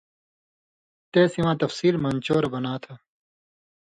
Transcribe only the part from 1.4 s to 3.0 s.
تفصیل مَن چور بناں تھہ۔